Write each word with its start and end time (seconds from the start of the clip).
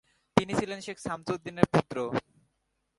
তিনি 0.37 0.53
ছিলেন 0.59 0.79
শেখ 0.85 0.97
শামস-উদ-দ্বীনের 1.05 1.67
পুত্র। 1.73 1.97